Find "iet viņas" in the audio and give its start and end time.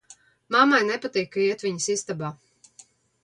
1.49-1.89